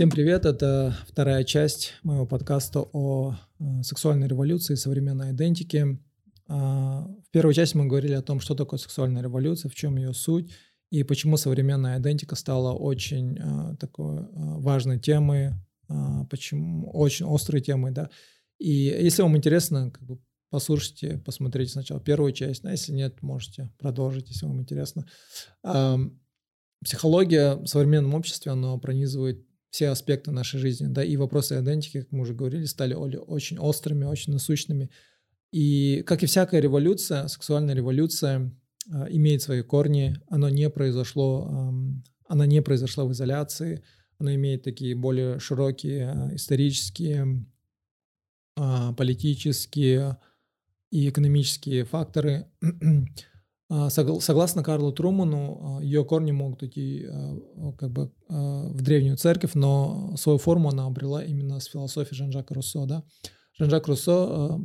[0.00, 5.98] Всем привет, это вторая часть моего подкаста о э, сексуальной революции и современной идентике.
[6.48, 10.14] А, в первой части мы говорили о том, что такое сексуальная революция, в чем ее
[10.14, 10.52] суть
[10.90, 15.50] и почему современная идентика стала очень э, такой э, важной темой,
[16.30, 18.08] почему очень острой темой, да.
[18.58, 23.70] И если вам интересно, как бы послушайте, посмотрите сначала первую часть, а если нет, можете
[23.76, 25.04] продолжить, если вам интересно.
[26.82, 32.12] Психология в современном обществе, она пронизывает все аспекты нашей жизни, да, и вопросы идентики, как
[32.12, 34.90] мы уже говорили, стали очень острыми, очень насущными.
[35.52, 38.52] И, как и всякая революция, сексуальная революция
[38.92, 43.82] э, имеет свои корни, оно не произошло, э, она не произошла в изоляции,
[44.18, 47.46] она имеет такие более широкие э, исторические,
[48.56, 50.18] э, политические
[50.90, 52.46] и экономические факторы.
[53.72, 59.52] А, согласно Карлу Труману, а, ее корни могут идти а, как бы в древнюю церковь,
[59.54, 62.84] но свою форму она обрела именно с философией Жан-Жака Руссо.
[62.86, 63.04] Да?
[63.58, 64.60] Жан-Жак Руссо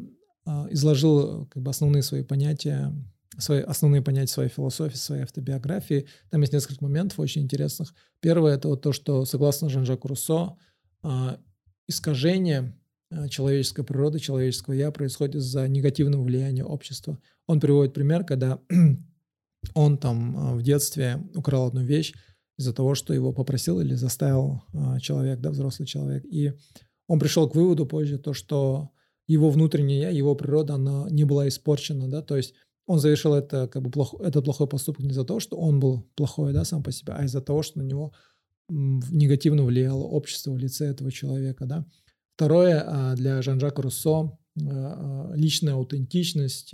[0.70, 2.94] изложил как бы основные свои понятия,
[3.38, 6.08] свои основные понятия своей философии, своей автобиографии.
[6.32, 7.94] Там есть несколько моментов очень интересных.
[8.22, 10.58] Первое– это вот то, что, согласно Жан-Жаку Руссо,
[11.88, 12.76] искажение
[13.30, 18.60] человеческой природы, человеческого «я» происходит из-за негативного влияния общества– он приводит пример, когда
[19.74, 22.14] он там а, в детстве украл одну вещь
[22.58, 26.24] из-за того, что его попросил или заставил а, человек, да, взрослый человек.
[26.26, 26.54] И
[27.08, 28.92] он пришел к выводу позже, то, что
[29.28, 32.54] его внутренняя я, его природа, она не была испорчена, да, то есть
[32.88, 36.08] он совершил это, как бы, плохо, этот плохой поступок не из-за того, что он был
[36.16, 38.14] плохой, да, сам по себе, а из-за того, что на него
[38.70, 41.86] негативно влияло общество в лице этого человека, да.
[42.36, 44.38] Второе, а, для Жан-Жака Руссо
[45.36, 46.74] личная аутентичность,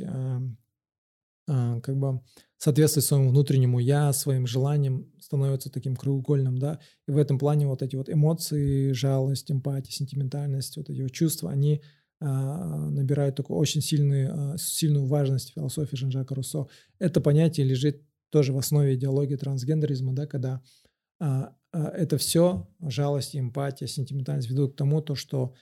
[1.48, 2.22] а, как бы
[2.58, 7.82] соответствовать своему внутреннему я, своим желаниям, становится таким краеугольным, да, и в этом плане вот
[7.82, 11.82] эти вот эмоции, жалость, эмпатия, сентиментальность, вот эти вот чувства, они
[12.20, 16.68] а, набирают такую очень сильную, а, сильную важность в философии Жан-Жака Руссо.
[17.00, 20.62] Это понятие лежит тоже в основе идеологии трансгендеризма, да, когда
[21.20, 25.54] а, а, это все, жалость, эмпатия, сентиментальность ведут к тому, то, что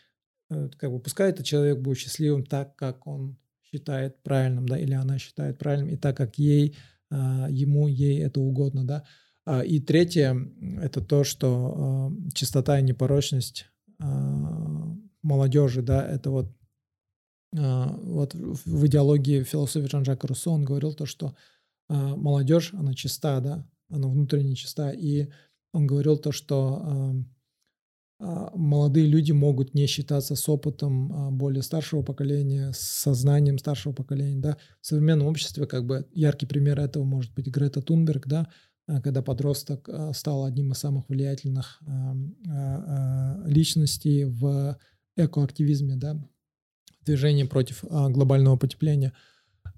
[0.50, 3.38] э, как бы пускай этот человек будет счастливым так, как он
[3.72, 6.76] считает правильным, да, или она считает правильным, и так как ей,
[7.12, 9.04] а, ему, ей это угодно, да.
[9.46, 10.36] А, и третье–
[10.82, 13.68] это то, что а, чистота и непорочность
[15.22, 16.56] молодежи, да, это вот,
[17.52, 21.36] вот в идеологии философии Жан-Жака Руссо он говорил то, что
[21.90, 25.28] молодежь, она чиста, да, она внутренне чиста, и
[25.72, 27.14] он говорил то, что
[28.22, 33.94] а, молодые люди могут не считаться с опытом а, более старшего поколения, с сознанием старшего
[33.94, 34.58] поколения, да.
[34.82, 38.50] В современном обществе как бы яркий пример этого может быть Грета Тунберг, да,
[38.88, 41.82] а, когда подросток стал одним из самых влиятельных
[43.46, 44.78] личностей в
[45.16, 46.22] экоактивизме, да,
[47.06, 49.14] движении против глобального потепления.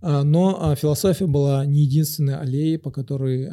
[0.01, 3.51] Но философия была не единственной аллеей, по которой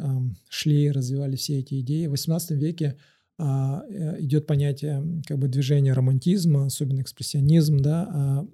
[0.49, 2.07] шли и развивали все эти идеи.
[2.07, 2.97] В XVIII веке
[3.41, 8.47] а, э, идет понятие как бы движения романтизма, особенно экспрессионизм, да, а,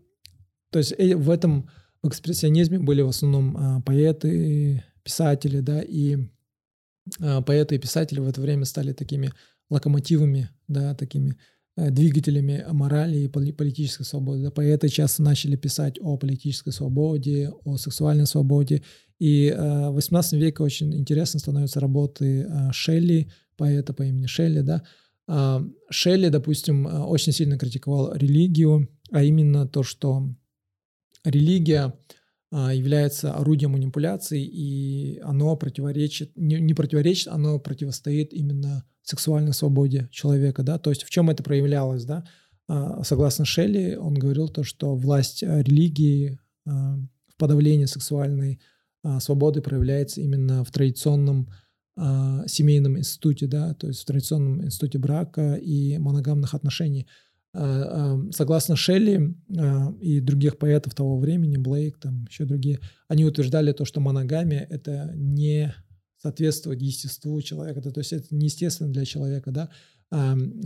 [0.70, 1.68] то есть э, в этом
[2.04, 6.18] в экспрессионизме были в основном а, поэты, писатели, да, и
[7.20, 9.32] поэты и писатели в это время стали такими
[9.72, 11.36] локомотивами, да, такими
[11.76, 14.50] двигателями морали и политической свободы.
[14.52, 18.82] Поэты часто начали писать о политической свободе, о сексуальной свободе.
[19.20, 24.84] И в XVIII веке очень интересно становятся работы Шелли, поэта по имени Шелли, да,
[25.28, 30.30] а, Шелли, допустим, очень сильно критиковал религию, а именно то, что
[31.24, 31.94] религия
[32.74, 40.64] является орудием манипуляции, и оно противоречит, не, не противоречит, оно противостоит именно сексуальной свободе человека,
[40.64, 42.26] да, то есть в чем это проявлялось, да,
[43.04, 48.60] согласно Шелли, он говорил то, что власть религии в подавлении сексуальной
[49.20, 51.50] свободы проявляется именно в традиционном
[51.98, 57.08] а, семейном институте, да, то есть в традиционном институте брака и моногамных отношений.
[57.58, 59.34] А, а, согласно Шелли
[60.02, 65.14] и других поэтов того времени, Блейк, там еще другие, они утверждали то, что моногамия— это
[65.16, 65.74] не
[66.18, 69.70] соответствует естеству человека, то есть это неестественно для человека, да.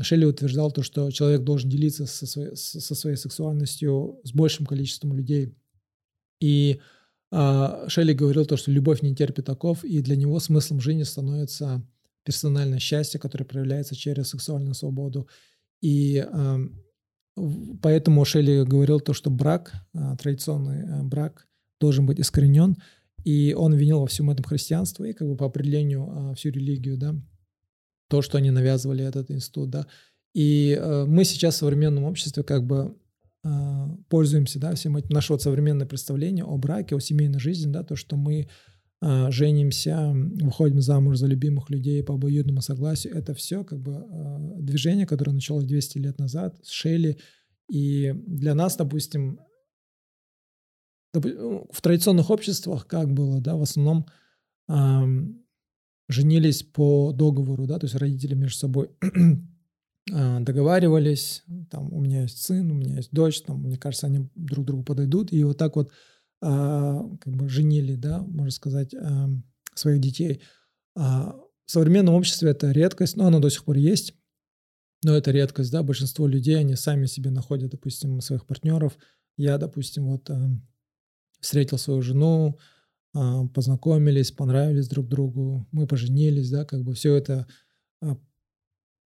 [0.02, 5.14] Шелли утверждал то, что человек должен делиться со своей, со своей сексуальностью с большим количеством
[5.14, 5.56] людей.
[6.42, 6.80] И
[7.32, 11.86] а, Шелли говорил то, что любовь не терпит оков, и для него смыслом жизни становится
[12.24, 15.28] персональное счастье, которое проявляется через сексуальную свободу.
[15.82, 16.26] И
[17.82, 21.48] поэтому Шелли говорил то, что брак, а, традиционный э, брак,
[21.80, 22.78] должен быть искоренен,
[23.24, 26.98] и он винил во всем этом христианство и как бы по определению а, всю религию,
[26.98, 27.16] да,
[28.10, 29.88] то, что они навязывали этот институт, да.
[30.34, 32.96] И э, мы сейчас в современном обществе как бы
[33.44, 33.50] э,
[34.10, 35.10] пользуемся, да, всем этим.
[35.10, 38.48] Наше вот современное представление о браке, о семейной жизни, да, то, что мы э,
[39.02, 45.06] женимся, выходим замуж за любимых людей по обоюдному согласию, это все как бы э, движение,
[45.06, 47.18] которое началось 200 лет назад с Шелли.
[47.72, 49.40] И для нас, допустим,
[51.14, 54.06] ну, в традиционных обществах как было, да, в основном
[54.68, 54.74] э,
[56.10, 58.90] женились по договору, да, то есть родители между собой
[60.12, 64.28] а, договаривались, там, у меня есть сын, у меня есть дочь, там, мне кажется, они
[64.36, 65.92] друг другу подойдут, и вот так вот
[66.42, 69.30] как бы женили, да, можно сказать, а,
[69.76, 70.42] своих детей.
[70.96, 74.14] А в современном обществе это редкость, но она до сих пор есть,
[75.04, 78.98] но это редкость, да, большинство людей, они сами себе находят, допустим, своих партнеров.
[79.38, 80.50] Я, допустим, вот а,
[81.40, 82.58] встретил свою жену,
[83.14, 87.48] а, познакомились, понравились друг другу, мы поженились, да, как бы все это
[88.02, 88.18] а,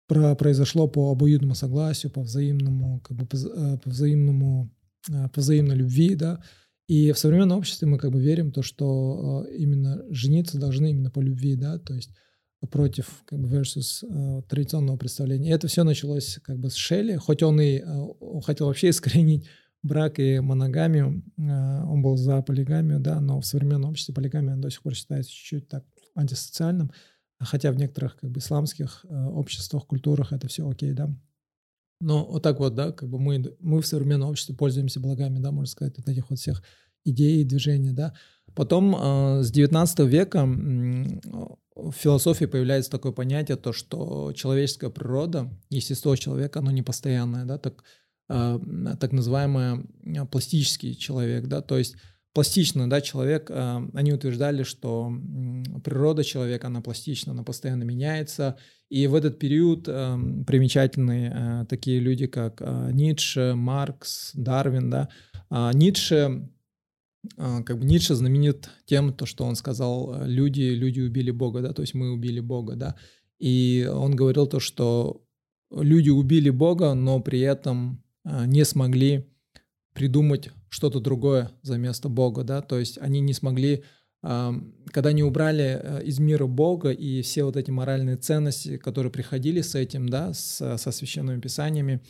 [0.06, 3.26] про, произошло по обоюдному согласию, по взаимному, как бы
[3.56, 4.70] а, по взаимному,
[5.06, 6.42] по взаимной любви, да,
[6.88, 11.20] и в современном обществе мы как бы верим то, что именно жениться должны именно по
[11.20, 12.10] любви, да, то есть
[12.70, 14.04] против как бы versus
[14.48, 15.50] традиционного представления.
[15.50, 17.84] И это все началось как бы с Шелли, хоть он и
[18.42, 19.46] хотел вообще искоренить
[19.82, 24.70] брак и моногамию, э, он был за полигамию, да, но в современном обществе полигамия до
[24.70, 25.84] сих пор считается чуть-чуть так
[26.14, 26.90] антисоциальным,
[27.38, 31.14] хотя в некоторых как бы исламских э, обществах, культурах это все окей, да.
[32.00, 35.50] Но вот так вот, да, как бы мы, мы в современном обществе пользуемся благами, да,
[35.50, 36.62] можно сказать, от этих вот всех
[37.04, 38.14] идей и движений, да.
[38.54, 40.44] Потом э, с 19 века
[41.74, 47.58] в философии появляется такое понятие, то, что человеческая природа, естество человека, оно не постоянное, да,
[47.58, 47.84] так
[48.28, 48.58] Э,
[49.00, 51.96] так называемый э, пластический человек, да, то есть
[52.34, 55.12] пластично, да, человек, э, они утверждали, что
[55.84, 58.56] природа человека, она пластична, она постоянно меняется,
[58.90, 65.10] и в этот период примечательные такие люди, как Ницше, Маркс, Дарвин, да,
[65.50, 66.48] Ницше,
[67.36, 71.82] как бы Ницше знаменит тем, то, что он сказал, люди, люди убили Бога, да, то
[71.82, 72.94] есть мы убили Бога, да,
[73.38, 75.22] и он говорил то, что
[75.70, 79.26] люди убили Бога, но при этом не смогли
[79.98, 83.82] придумать что-то другое за место Бога, да, то есть они не смогли,
[84.22, 89.60] когда они убрали э, из мира Бога и все вот эти моральные ценности, которые приходили
[89.60, 92.00] с этим, да, с, со священными писаниями,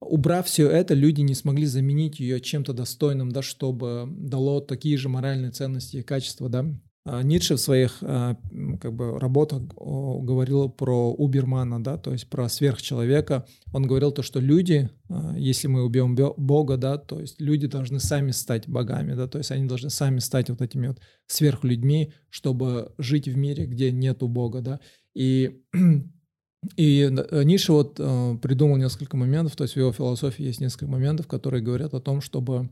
[0.00, 5.08] убрав все это, люди не смогли заменить ее чем-то достойным, да, чтобы дало такие же
[5.08, 6.66] моральные ценности и качества, да,
[7.06, 8.36] Ницше в своих а,
[8.78, 13.46] как бы, работах говорил про Убермана, да, то есть про сверхчеловека.
[13.72, 18.00] Он говорил то, что люди, а, если мы убьем Бога, да, то есть люди должны
[18.00, 22.92] сами стать богами, да, то есть они должны сами стать вот этими вот сверхлюдьми, чтобы
[22.98, 24.80] жить в мире, где нету Бога, да.
[25.14, 25.62] И
[26.76, 31.62] и Ницше вот придумал несколько моментов, то есть в его философии есть несколько моментов, которые
[31.62, 32.68] говорят о том, чтобы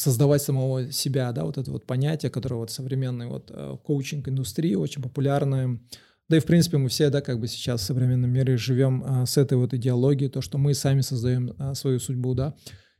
[0.00, 5.02] создавать самого себя, да, вот это вот понятие, которое вот современной вот э, коучинг-индустрии очень
[5.02, 5.78] популярное,
[6.30, 9.26] да и в принципе мы все, да, как бы сейчас в современном мире живем а,
[9.26, 12.56] с этой вот идеологией, то, что мы сами создаем а, свою судьбу, да,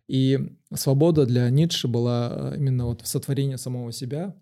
[0.08, 4.36] и свобода для Ницше была именно вот в сотворении самого себя.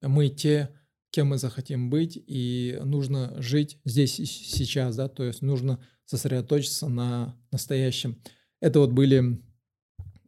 [0.00, 0.70] Мы те,
[1.10, 6.88] кем мы захотим быть, и нужно жить здесь и сейчас, да, то есть нужно сосредоточиться
[6.88, 8.22] на настоящем.
[8.60, 9.42] Это вот были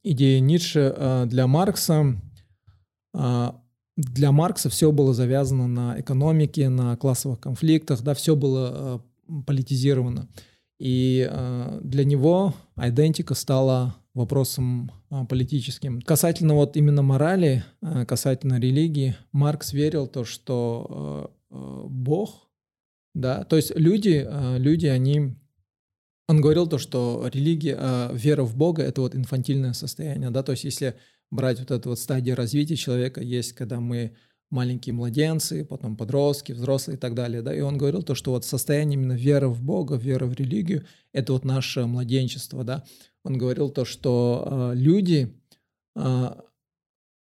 [0.03, 2.21] идеи Ницше э, для Маркса.
[3.15, 3.53] Э,
[3.97, 10.29] для Маркса все было завязано на экономике, на классовых конфликтах, да, все было э, политизировано.
[10.79, 11.31] И
[11.85, 14.91] для него идентика стала вопросом
[15.29, 16.01] политическим.
[16.03, 17.63] Касательно вот именно морали,
[18.09, 22.51] касательно религии, Маркс верил то, что Бог,
[23.15, 24.27] да, то есть люди,
[24.59, 25.37] люди, они
[26.33, 30.53] он говорил то, что религия, э, вера в Бога– это вот инфантильное состояние, да, то
[30.53, 30.95] есть если
[31.31, 34.17] брать вот эту вот стадию развития человека, есть, когда мы
[34.51, 38.47] маленькие младенцы, потом подростки, взрослые и так далее, да, и он говорил то, что вот
[38.47, 42.85] состояние именно веры в Бога, веры в религию– это вот наше младенчество, да.
[43.25, 45.39] Он говорил то, что э, люди,
[45.97, 46.35] э,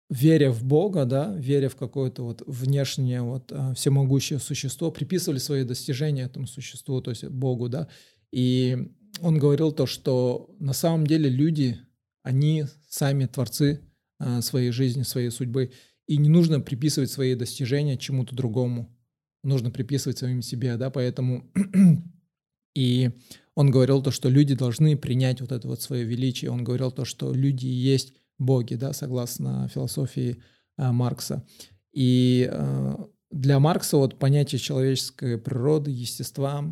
[0.10, 6.24] веря в Бога, да, веря в какое-то вот внешнее вот всемогущее существо, приписывали свои достижения
[6.24, 7.90] этому существу, то есть Богу, да,
[8.32, 11.80] и он говорил то, что на самом деле люди,
[12.24, 13.82] они сами творцы
[14.20, 15.72] а, своей жизни, своей судьбы.
[16.08, 18.96] И не нужно приписывать свои достижения чему-то другому.
[19.44, 21.52] Нужно приписывать самим себе, да, поэтому...
[22.76, 23.12] и
[23.56, 26.52] он говорил то, что люди должны принять вот это вот свое величие.
[26.52, 30.42] Он говорил то, что люди есть боги, да, согласно философии
[30.78, 31.46] а, Маркса.
[31.94, 36.66] И а, для Маркса вот понятие человеческой природы, естества,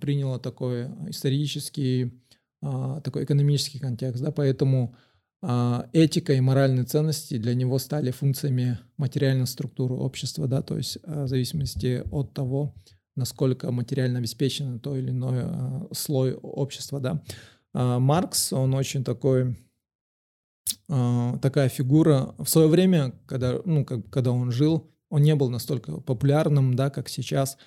[0.00, 2.22] приняло такой исторический,
[2.60, 4.96] такой экономический контекст, да, поэтому
[5.92, 11.28] этика и моральные ценности для него стали функциями материальной структуры общества, да, то есть в
[11.28, 12.74] зависимости от того,
[13.14, 15.44] насколько материально обеспечен то или иной
[15.92, 17.22] слой общества, да.
[17.72, 19.56] Маркс, он очень такой
[20.86, 22.34] такая фигура.
[22.38, 26.90] В свое время, когда, ну, как, когда он жил, он не был настолько популярным, да,
[26.90, 27.58] как сейчас.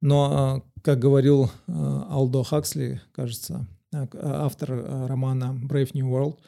[0.00, 4.70] Но, а, как говорил а, Алдо Хаксли, кажется, а, автор
[5.08, 6.38] романа Brave New World,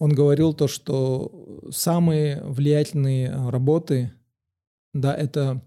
[0.00, 4.12] он говорил то, что самые влиятельные работы,
[4.92, 5.62] да, это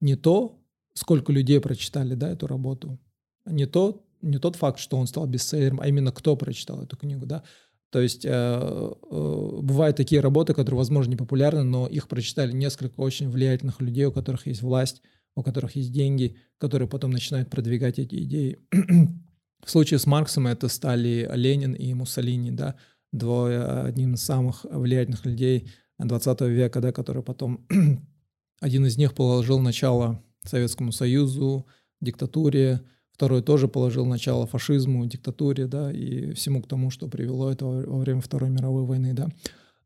[0.00, 0.60] не то,
[0.92, 2.98] сколько людей прочитали, да, эту работу,
[3.46, 7.24] не то, не тот факт, что он стал бестселлером, а именно кто прочитал эту книгу,
[7.24, 7.42] да,
[7.90, 13.00] то есть э, э, бывают такие работы, которые, возможно, не популярны, но их прочитали несколько
[13.00, 15.00] очень влиятельных людей, у которых есть власть,
[15.38, 18.58] у которых есть деньги, которые потом начинают продвигать эти идеи.
[19.64, 22.74] В случае с Марксом это стали Ленин и Муссолини, да,
[23.12, 27.64] двое, одним из самых влиятельных людей 20 века, да, которые потом
[28.60, 31.66] один из них положил начало Советскому Союзу,
[32.00, 32.80] диктатуре,
[33.12, 37.98] Второй тоже положил начало фашизму, диктатуре, да, и всему к тому, что привело это во
[37.98, 39.28] время Второй мировой войны, да.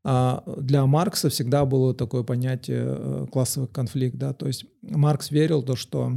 [0.04, 5.62] А для Маркса всегда было такое понятие э, классовый конфликт, да, то есть Маркс верил
[5.62, 6.12] то, что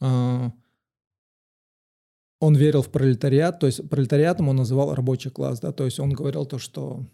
[0.00, 0.50] э,
[2.40, 6.10] он верил в пролетариат, то есть пролетариатом он называл рабочий класс, да, то есть он
[6.10, 7.04] говорил то, что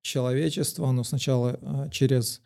[0.00, 2.40] человечество, оно сначала э, через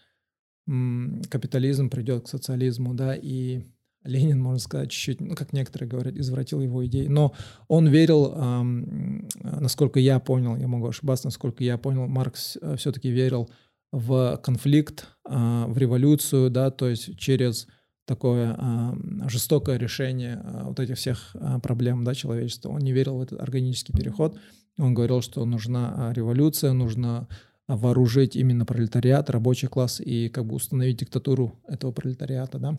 [0.67, 3.65] капитализм придет к социализму, да, и
[4.05, 7.07] Ленин, можно сказать, чуть-чуть, ну, как некоторые говорят, извратил его идеи.
[7.07, 7.35] Но
[7.69, 13.11] он верил, эм, насколько я понял, я могу ошибаться, насколько я понял, Маркс э, все-таки
[13.11, 13.51] верил
[13.93, 17.67] в конфликт, э, в революцию, да, то есть через
[18.05, 22.71] такое э, жестокое решение э, вот этих всех э, проблем, да, человечества.
[22.71, 24.39] Он не верил в этот органический переход.
[24.79, 27.29] Он говорил, что нужна революция, нужно
[27.67, 32.79] вооружить именно пролетариат, рабочий класс и как бы установить диктатуру этого пролетариата, да.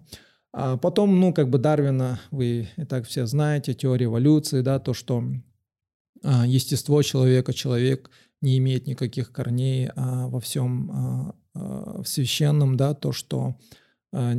[0.58, 4.94] А потом, ну, как бы Дарвина, вы и так все знаете, теория эволюции, да, то,
[4.94, 5.22] что
[6.24, 8.10] а, естество человека, человек
[8.40, 13.58] не имеет никаких корней а, во всем а, а, в священном, да, то, что,
[14.14, 14.34] а,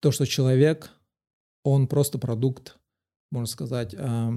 [0.00, 0.90] то, что человек,
[1.64, 2.78] он просто продукт,
[3.30, 4.32] можно сказать, а,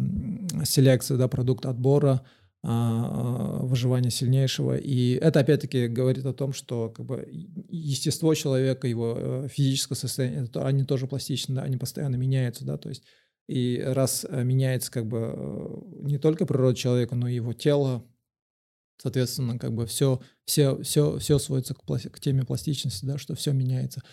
[0.66, 2.26] селекции, да, продукт отбора,
[2.62, 4.76] выживания сильнейшего.
[4.76, 7.26] И это опять-таки говорит о том, что как бы,
[7.70, 12.90] естество человека, его э, физическое состояние, они тоже пластичны, да, они постоянно меняются, да, то
[12.90, 13.04] есть
[13.50, 15.68] и раз э, меняется как бы э,
[16.02, 18.06] не только природа человека, но и его тело,
[19.02, 23.52] соответственно, как бы все, все, все, все сводится к, к теме пластичности, да, что все
[23.52, 24.04] меняется.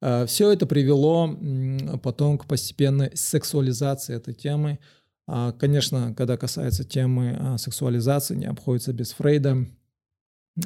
[0.00, 1.36] А, все это привело
[2.02, 5.05] потом к постепенной сексуализации этой темы, а,
[5.58, 9.66] конечно, когда касается темы а, сексуализации, не обходится без Фрейда.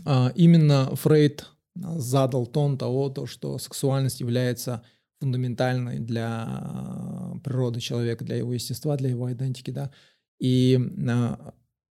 [0.04, 4.84] А, именно Фрейд задал тон того, то, что сексуальность является
[5.20, 9.90] фундаментальной для природы человека, для его естества, для его идентики, да.
[10.38, 10.78] И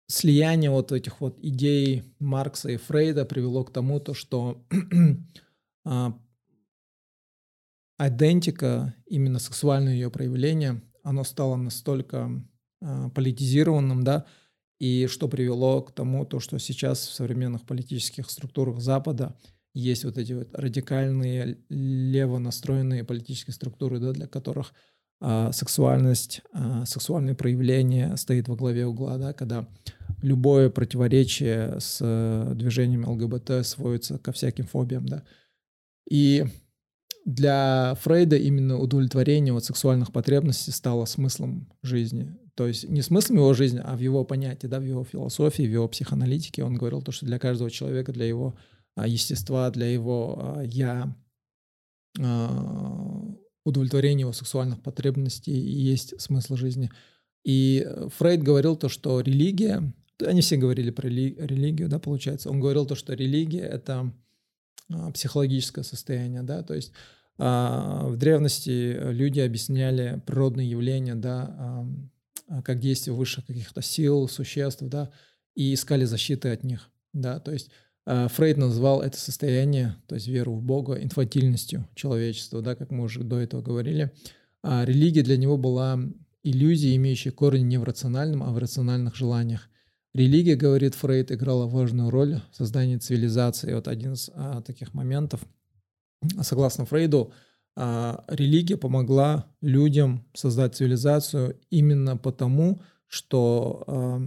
[0.07, 4.65] слияние вот этих вот идей Маркса и Фрейда привело к тому, то, что
[7.99, 12.41] идентика, именно сексуальное ее проявление, оно стало настолько а,
[13.13, 14.25] политизированным, да,
[14.79, 19.37] и что привело к тому, то, что сейчас в современных политических структурах Запада
[19.73, 24.73] есть вот эти вот радикальные, лево настроенные политические структуры, да, для которых
[25.19, 29.67] а, сексуальность, а, сексуальное проявление стоит во главе угла, да, когда
[30.23, 35.23] любое противоречие с а, движением ЛГБТ сводится ко всяким фобиям, да.
[36.09, 36.45] И
[37.23, 42.35] для Фрейда именно удовлетворение вот сексуальных потребностей стало смыслом жизни.
[42.61, 45.71] То есть не смыслом его жизни, а в его понятии, да, в его философии, в
[45.71, 46.63] его психоаналитике.
[46.63, 48.53] Он говорил то, что для каждого человека, для его
[48.93, 51.11] а, естества, для его а, я,
[52.19, 56.91] а, удовлетворение его сексуальных потребностей есть смысл жизни.
[57.43, 57.83] И
[58.19, 59.91] Фрейд говорил то, что религия,
[60.23, 62.51] они все говорили про религию, да, получается.
[62.51, 64.13] Он говорил то, что религия— это
[64.93, 66.91] а, психологическое состояние, да, то есть
[67.39, 71.87] а, в древности люди объясняли природные явления, да,
[72.63, 75.11] как действие высших каких-то сил, существ, да,
[75.55, 77.69] и искали защиты от них, да, то есть
[78.05, 83.03] а, Фрейд назвал это состояние, то есть веру в Бога, инфантильностью человечества, да, как мы
[83.03, 84.11] уже до этого говорили.
[84.63, 85.99] А религия для него была
[86.43, 89.69] иллюзией, имеющей корень не в рациональном, а в рациональных желаниях.
[90.13, 93.73] Религия, говорит Фрейд, играла важную роль в создании цивилизации.
[93.73, 95.41] Вот один из а, таких моментов.
[96.41, 97.31] Согласно Фрейду,
[97.75, 104.21] а, религия помогла людям создать цивилизацию именно потому, что а,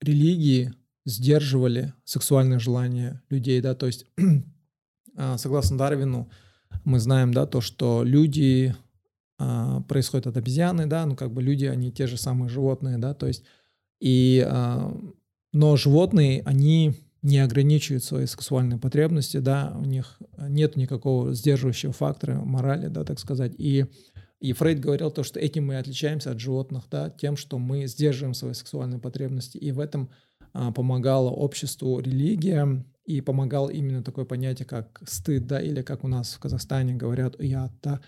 [0.00, 0.72] религии
[1.04, 4.06] сдерживали сексуальные желания людей, да, то есть
[5.16, 6.30] а, согласно Дарвину
[6.84, 8.74] мы знаем, да, то, что люди
[9.38, 13.14] а, происходят от обезьяны, да, ну как бы люди, они те же самые животные, да,
[13.14, 13.44] то есть
[14.00, 14.92] и, а,
[15.52, 22.36] но животные, они не ограничивают свои сексуальные потребности, да, у них нет никакого сдерживающего фактора
[22.36, 23.54] морали, да, так сказать.
[23.58, 23.86] И,
[24.40, 28.34] и Фрейд говорил то, что этим мы отличаемся от животных, да, тем, что мы сдерживаем
[28.34, 29.58] свои сексуальные потребности.
[29.58, 30.10] И в этом
[30.52, 36.08] а, помогала обществу религия, и помогал именно такое понятие, как стыд, да, или как у
[36.08, 38.00] нас в Казахстане говорят я, да,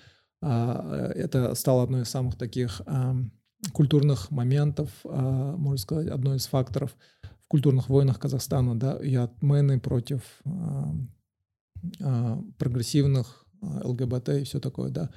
[0.42, 3.16] а, это стало одной из самых таких а,
[3.72, 6.94] культурных моментов, а, можно сказать, одной из факторов
[7.50, 10.94] в культурных войнах Казахстана, да, и отмены против а,
[12.00, 15.10] а, прогрессивных а, ЛГБТ и все такое, да.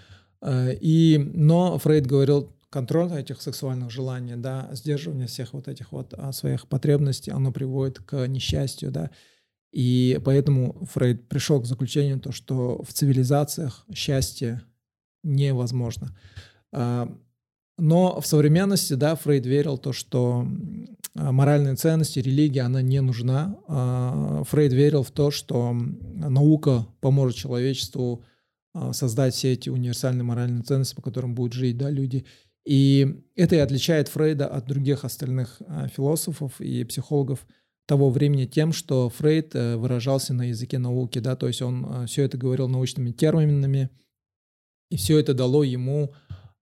[0.82, 6.68] И, но Фрейд говорил, контроль этих сексуальных желаний, да, сдерживание всех вот этих вот своих
[6.68, 9.12] потребностей, оно приводит к несчастью, да.
[9.72, 14.64] И поэтому Фрейд пришел к заключению, то, что в цивилизациях счастье
[15.24, 16.18] невозможно.
[16.72, 20.48] Но в современности, да, Фрейд верил то, что
[21.16, 23.58] моральные ценности, религия, она не нужна.
[23.68, 28.24] А, Фрейд верил в то, что наука поможет человечеству
[28.74, 32.26] а, создать все эти универсальные моральные ценности, по которым будут жить да, люди.
[32.66, 35.62] И это и отличает Фрейда от других остальных
[35.96, 37.46] философов и психологов
[37.86, 42.24] того времени тем, что Фрейд э, выражался на языке науки, да, то есть он все
[42.24, 43.90] это говорил научными терминами,
[44.90, 46.14] и все это дало ему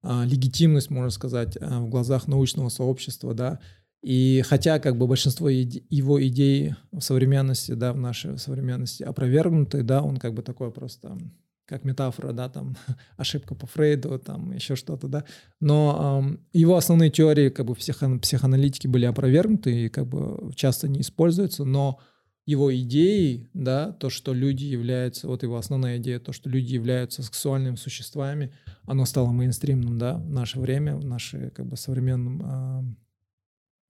[0.03, 3.60] а, легитимность, можно сказать, а, в глазах научного сообщества, да,
[4.01, 10.01] и хотя как бы большинство его идей в современности, да, в нашей современности опровергнуты, да,
[10.01, 11.17] он как бы такой просто
[11.65, 12.75] как метафора, да, там
[13.17, 15.24] ошибка по Фрейду, там еще что-то, да.
[15.59, 20.90] Но э, его основные теории, как бы психо психоаналитики были опровергнуты и как бы часто
[20.90, 22.00] не используются, но
[22.48, 27.22] его идеи, да, то, что люди являются, вот его основная идея, то, что люди являются
[27.22, 28.51] сексуальными существами,
[28.85, 32.98] оно стало мейнстримным, да, в наше время, в наше, как бы, современном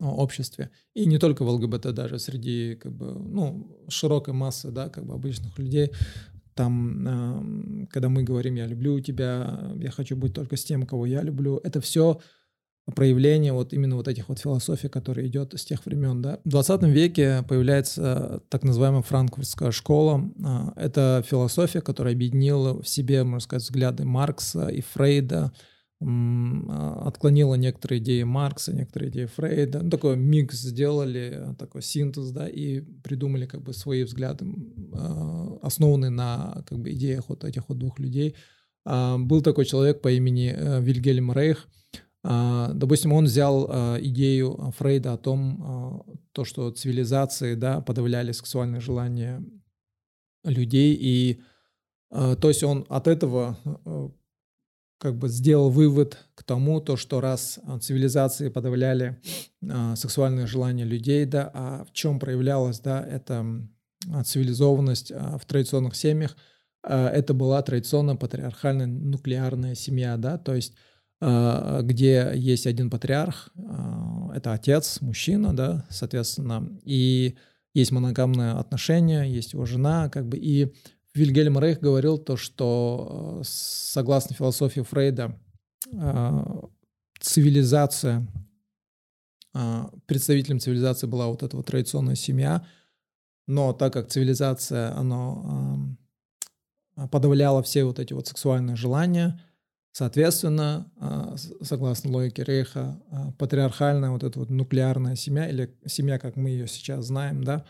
[0.09, 0.71] обществе.
[0.93, 5.13] И не только в ЛГБТ, даже среди, как бы, ну, широкой массы, да, как бы,
[5.13, 5.91] обычных людей.
[6.53, 11.05] Там, э, когда мы говорим «я люблю тебя», «я хочу быть только с тем, кого
[11.05, 12.19] я люблю», это все
[12.95, 16.21] проявление вот именно вот этих вот философий, которые идет с тех времен.
[16.21, 16.39] Да.
[16.43, 20.29] В 20 веке появляется так называемая франкфуртская школа.
[20.43, 25.51] А, это философия, которая объединила в себе, можно сказать, взгляды Маркса и Фрейда,
[26.01, 29.83] отклонила некоторые идеи Маркса, некоторые идеи Фрейда.
[29.83, 34.45] Ну, такой микс сделали, такой синтез, да, и придумали как бы свои взгляды,
[34.93, 38.35] а, основанные на как бы идеях вот этих вот двух людей.
[38.83, 41.67] Был такой человек по имени э, Вильгельм Рейх–
[42.23, 46.01] а, допустим, он взял а, идею Фрейда о том, а,
[46.33, 49.43] то, что цивилизации да, подавляли сексуальные желания
[50.43, 51.41] людей, и
[52.09, 53.57] то есть он от этого
[55.01, 59.19] как бы сделал вывод к тому, то, что раз цивилизации подавляли
[59.95, 63.43] сексуальные желания людей, да, а в чем проявлялась, да, эта
[64.23, 66.37] цивилизованность в традиционных семьях,
[66.83, 70.73] это была традиционная патриархальная нуклеарная семья, да, то есть
[71.23, 77.37] а, где есть один патриарх, а, это отец, мужчина, да, соответственно, и
[77.75, 80.73] есть моногамное отношение, есть его жена, как бы, и
[81.13, 85.37] Вильгельм Рейх говорил то, что а, согласно философии Фрейда,
[87.19, 88.27] цивилизация,
[90.05, 92.65] представителем цивилизации была вот эта вот традиционная семья,
[93.47, 95.97] но так как цивилизация, она
[97.11, 99.41] подавляла все вот эти вот сексуальные желания,
[99.93, 100.89] Соответственно,
[101.61, 103.01] согласно логике Рейха,
[103.37, 107.65] патриархальная вот эта вот нуклеарная семья, или семья, как мы ее сейчас знаем, да,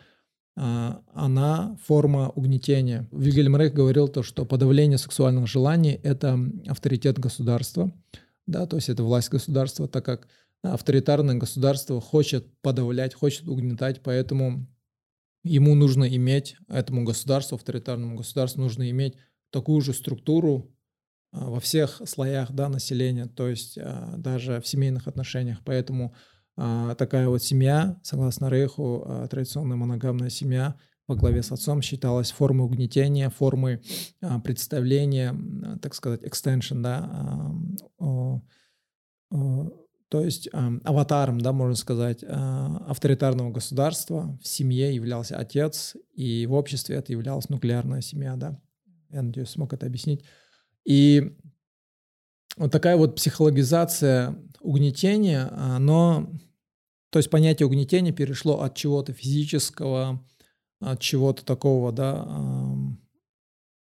[0.55, 3.07] она форма угнетения.
[3.11, 6.37] Вильгельм Рейх говорил то, что подавление сексуальных желаний– это
[6.67, 7.91] авторитет государства,
[8.47, 10.27] да, то есть это власть государства, так как
[10.61, 14.67] авторитарное государство хочет подавлять, хочет угнетать, поэтому
[15.43, 19.15] ему нужно иметь, этому государству, авторитарному государству нужно иметь
[19.49, 20.71] такую же структуру
[21.31, 25.59] а, во всех слоях да, населения, то есть а, даже в семейных отношениях.
[25.65, 26.17] Поэтому а,
[26.55, 30.75] такая вот семья, согласно Рейху, традиционная моногамная семья
[31.07, 33.81] во главе с отцом считалась формой угнетения, формой
[34.43, 35.35] представления,
[35.81, 37.51] так сказать, extension, да,
[40.09, 46.97] то есть аватаром, да, можно сказать, авторитарного государства в семье являлся отец, и в обществе
[46.97, 48.59] это являлась нуклеарная семья, да.
[49.09, 50.25] Я надеюсь, смог это объяснить.
[50.85, 51.37] И
[52.57, 56.29] вот такая вот психологизация угнетения, оно,
[57.09, 60.23] то есть понятие угнетения перешло от чего-то физического,
[60.79, 62.25] от чего-то такого, да,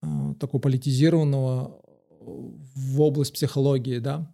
[0.02, 1.80] а, такого политизированного
[2.20, 4.32] в область психологии, да,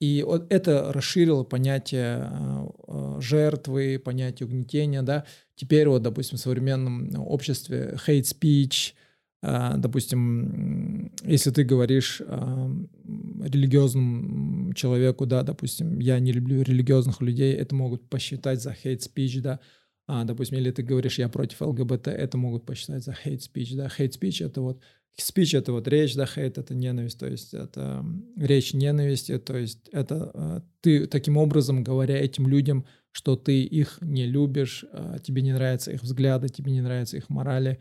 [0.00, 5.24] и вот это расширило понятие а, а, жертвы, понятие угнетения, да.
[5.56, 8.98] Теперь вот, допустим, в современном обществе hate speech, а,
[9.42, 18.08] допустим, если ты говоришь религиозному человеку, да, допустим, я не люблю религиозных людей, это могут
[18.08, 19.60] посчитать за hate speech, да,
[20.06, 23.86] а, допустим, или ты говоришь, я против ЛГБТ, это могут посчитать за hate speech, да,
[23.86, 24.80] hate speech это вот
[25.20, 28.04] Спич— это вот речь, да, хейт— это ненависть, то есть это
[28.36, 33.98] речь ненависти, то есть это э, ты таким образом, говоря этим людям, что ты их
[34.00, 37.80] не любишь, э, тебе не нравятся их взгляды, тебе не нравятся их морали,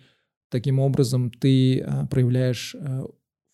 [0.49, 2.75] таким образом ты э, проявляешь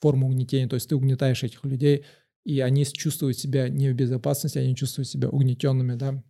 [0.01, 2.05] форму угнетения, то есть ты угнетаешь этих людей,
[2.45, 6.23] и они чувствуют себя не в безопасности, они чувствуют себя угнетенными, да.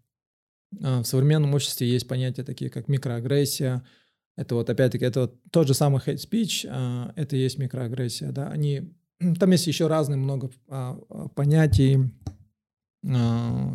[0.72, 3.84] В современном обществе есть понятия такие, как микроагрессия,
[4.36, 8.32] это вот опять-таки, это вот тот же самый hate speech, а, это и есть микроагрессия,
[8.32, 8.94] да, они,
[9.40, 12.12] там есть еще разные много а, а, понятий,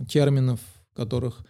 [0.09, 0.61] терминов,
[0.94, 1.44] которых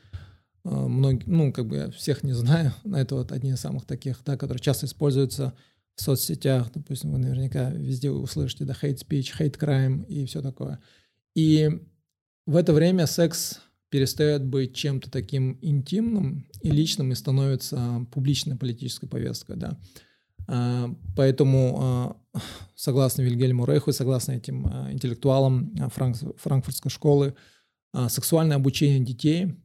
[0.70, 4.22] многие, ну, как бы я всех не знаю, но это вот одни из самых таких,
[4.24, 5.54] да, которые часто используются
[5.94, 10.81] в соцсетях, допустим, вы наверняка везде услышите, да, hate speech, hate crime и все такое.
[11.35, 11.70] И
[12.46, 19.07] в это время секс перестает быть чем-то таким интимным и личным и становится публичной политической
[19.07, 19.78] повесткой, да.
[20.46, 22.16] А, поэтому, а,
[22.74, 27.35] согласно Вильгельму Рейху, согласно этим а, интеллектуалам франкфуртской школы,
[28.09, 29.57] сексуальное обучение детей,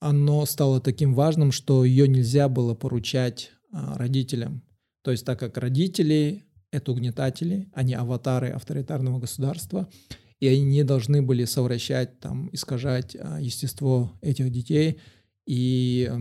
[0.00, 4.62] оно стало таким важным, что ее нельзя было поручать родителям.
[5.02, 9.88] То есть так как родители— это угнетатели, они аватары авторитарного государства—
[10.42, 14.98] и они не должны были совращать, там, искажать а, естество этих детей.
[15.46, 16.18] И э,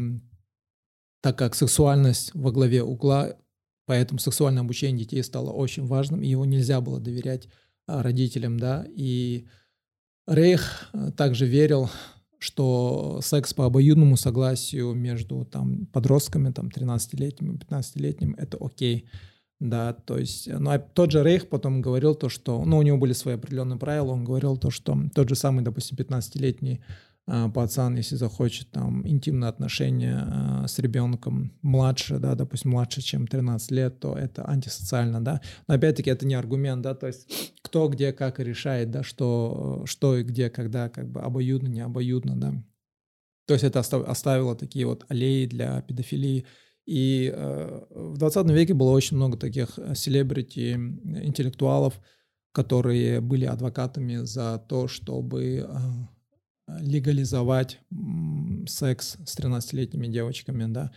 [1.23, 3.35] так как сексуальность во главе угла,
[3.87, 7.47] поэтому сексуальное обучение детей стало очень важным, и его нельзя было доверять
[7.87, 9.47] родителям, да, и
[10.27, 11.89] Рейх также верил,
[12.41, 19.07] что секс по обоюдному согласию между там подростками, там 13-летним и 15-летним, это окей.
[19.59, 22.97] Да, то есть, ну, а тот же Рейх потом говорил то, что, ну, у него
[22.97, 26.81] были свои определенные правила, он говорил то, что тот же самый, допустим, 15-летний
[27.27, 30.27] э, пацан, если захочет там интимные отношения
[30.63, 35.41] э, с ребенком младше, да, допустим, младше, чем 13 лет, то это антисоциально, да.
[35.67, 40.17] Но опять-таки это не аргумент, да, то есть кто где как решает, да, что, что
[40.17, 42.53] и где, когда, как бы обоюдно, не обоюдно, да.
[43.47, 46.45] То есть это оставило такие вот аллеи для педофилии
[46.85, 52.01] и э, в 20 веке было очень много таких э, селебрити, интеллектуалов,
[52.51, 57.79] которые были адвокатами за то, чтобы э, легализовать
[58.67, 60.91] секс с 13-летними девочками, да.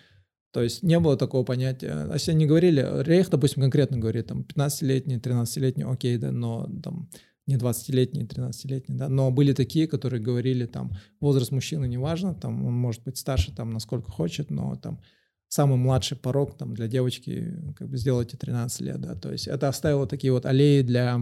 [0.55, 2.07] То есть не было такого понятия.
[2.09, 7.11] А если они говорили, Рейх, допустим, конкретно говорит, там, 15-летний, 13-летний, окей, да, но там
[7.49, 12.65] не 20-летний, 13-летний, да, но были такие, которые говорили, там, возраст мужчины не важно, там,
[12.65, 15.01] он может быть старше, там, насколько хочет, но там
[15.49, 19.69] самый младший порог там, для девочки как бы сделайте 13 лет, да, то есть это
[19.69, 21.19] оставило такие вот аллеи для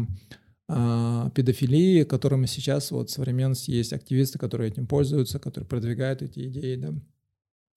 [0.68, 6.48] э, педофилии, которыми сейчас вот в современности есть активисты, которые этим пользуются, которые продвигают эти
[6.48, 6.92] идеи, да,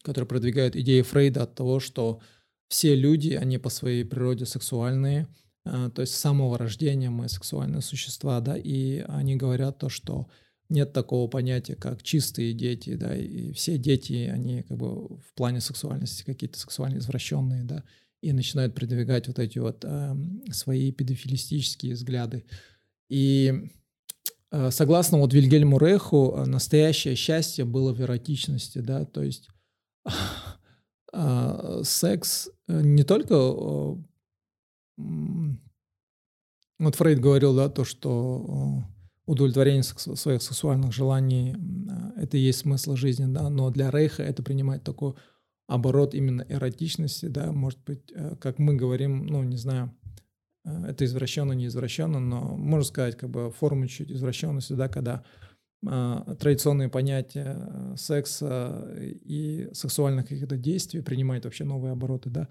[0.06, 2.22] которые продвигают идеи Фрейда от того, что
[2.68, 5.28] все люди, они по своей природе сексуальные,
[5.66, 10.28] э, то есть с самого рождения мы сексуальные существа, да, и они говорят то, что
[10.70, 15.62] нет такого понятия, как чистые дети, да, и все дети, они как бы в плане
[15.62, 17.84] сексуальности какие-то сексуально извращенные, да,
[18.22, 20.16] и начинают продвигать вот эти вот э,
[20.52, 22.46] свои педофилистические взгляды.
[23.08, 23.70] И
[24.52, 29.55] э, согласно вот Вильгельму Рейху, настоящее счастье было в эротичности, да, то есть э,
[31.84, 33.96] секс не только э,
[36.80, 38.84] вот Фрейд говорил, да, то, что
[39.26, 41.56] удовлетворение своих сексуальных желаний—
[42.18, 45.14] это и есть смысл жизни, да, но для Рейха это принимает такой
[45.68, 49.92] оборот именно эротичности, да, может быть, э, как мы говорим, ну, не знаю,
[50.64, 55.24] э, это извращенно, не извращенно, но можно сказать, как бы форму чуть извращенности, да, когда
[55.24, 55.55] э,
[55.86, 62.48] традиционные понятия э, секса и сексуальных каких-то действий принимают вообще новые обороты, да.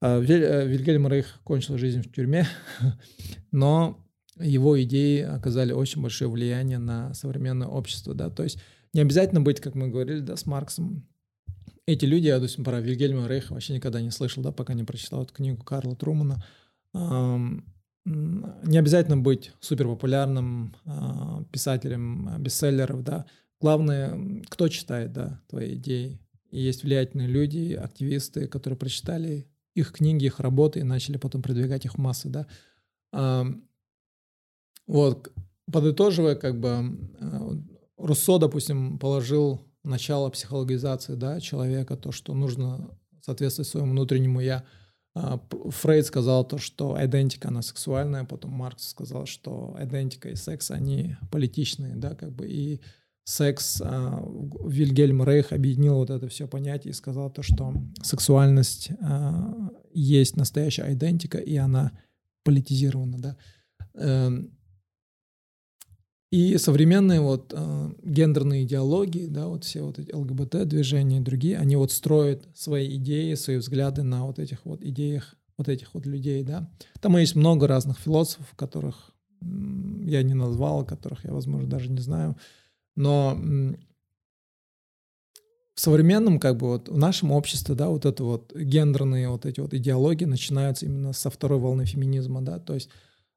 [0.00, 2.46] Э, Вильгельм Рейх кончил жизнь в тюрьме,
[3.52, 3.98] но
[4.38, 8.58] его идеи оказали очень большое влияние на современное общество, да, то есть
[8.92, 11.06] не обязательно быть, как мы говорили, да, с Марксом.
[11.86, 15.22] Эти люди, я, допустим, про Вильгельма Рейха вообще никогда не слышал, да, пока не прочитал
[15.22, 16.44] эту книгу Карла Трумана.
[18.04, 23.26] Не обязательно быть суперпопулярным э, писателем бестселлеров, да.
[23.60, 26.20] Главное, кто читает, да, твои идеи.
[26.50, 31.84] И есть влиятельные люди, активисты, которые прочитали их книги, их работы и начали потом продвигать
[31.84, 32.46] их в массы, да.
[34.86, 35.32] Вот,
[35.72, 37.50] подытоживая, как бы, э,
[37.96, 42.90] Руссо, допустим, положил начало психологизации, да, человека, то, что нужно
[43.22, 44.64] соответствовать своему внутреннему «я», а,
[45.14, 51.16] Фрейд сказал то, что идентика, она сексуальная, потом Маркс сказал, что идентика и секс, они
[51.30, 52.80] политичные, да, как бы, и
[53.22, 54.22] секс, а,
[54.66, 60.92] Вильгельм Рейх объединил вот это все понятие и сказал то, что сексуальность а, есть настоящая
[60.92, 61.92] идентика, и она
[62.42, 63.36] политизирована, да.
[66.34, 71.76] И современные вот э, гендерные идеологии, да, вот все вот эти ЛГБТ-движения и другие, они
[71.76, 76.42] вот строят свои идеи, свои взгляды на вот этих вот идеях вот этих вот людей,
[76.42, 76.68] да.
[77.00, 82.36] Там есть много разных философов, которых я не назвал, которых я, возможно, даже не знаю.
[82.96, 83.38] Но
[85.76, 89.60] в современном, как бы вот в нашем обществе, да, вот это вот гендерные вот эти
[89.60, 92.90] вот идеологии начинаются именно со второй волны феминизма, да, то есть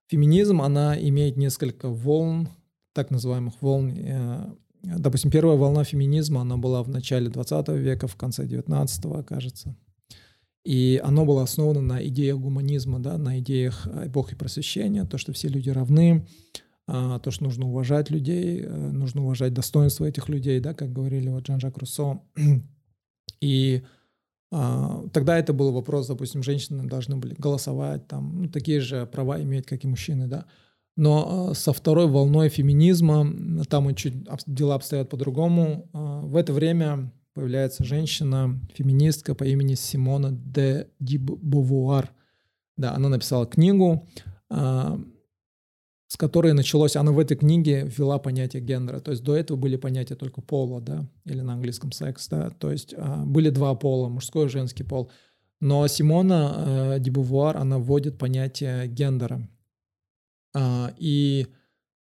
[0.07, 2.49] феминизм, она имеет несколько волн,
[2.97, 3.93] так называемых волн.
[3.95, 4.49] Э,
[4.81, 9.75] допустим, первая волна феминизма, она была в начале 20 века, в конце 19 кажется.
[10.65, 15.47] И оно было основано на идеях гуманизма, да, на идеях эпохи просвещения, то, что все
[15.47, 16.27] люди равны,
[16.88, 21.29] а, то, что нужно уважать людей, э, нужно уважать достоинство этих людей, да, как говорили
[21.29, 22.19] вот Жан-Жак Руссо.
[23.41, 23.83] И
[24.51, 29.41] а, тогда это был вопрос, допустим, женщины должны были голосовать, там, ну, такие же права
[29.43, 30.45] иметь, как и мужчины, да.
[30.97, 33.31] Но а, со второй волной феминизма,
[33.69, 34.15] там чуть
[34.47, 35.89] дела обстоят по-другому.
[35.93, 42.12] А, в это время появляется женщина, феминистка по имени Симона де Дибовуар.
[42.77, 44.07] Да, она написала книгу,
[44.49, 44.99] а,
[46.07, 48.99] с которой началось, она в этой книге ввела понятие гендера.
[48.99, 52.49] То есть до этого были понятия только пола, да, или на английском секс, да.
[52.49, 55.12] То есть были два пола, мужской и женский пол.
[55.60, 59.47] Но Симона э, Дибувуар, она вводит понятие гендера.
[60.53, 61.47] А, и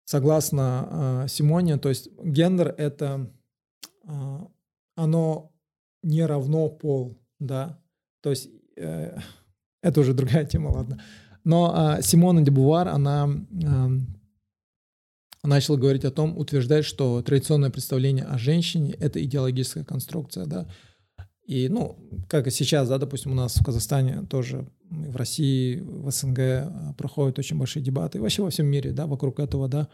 [0.05, 3.31] согласно а, Симоне, то есть гендер— это
[4.05, 4.49] а,
[4.97, 5.53] оно
[6.03, 7.79] не равно пол, да,
[8.23, 9.19] то есть э,
[9.83, 11.03] это уже другая тема, ладно.
[11.45, 13.29] Но Симона де Бувар, она
[15.43, 20.67] начала говорить о том, утверждать, что традиционное представление о женщине— это идеологическая конструкция, да,
[21.51, 21.97] и, ну,
[22.29, 26.95] как и сейчас, да, допустим, у нас в Казахстане тоже, в России, в СНГ а,
[26.97, 29.89] проходят очень большие дебаты, и вообще во всем мире, да, вокруг этого, да,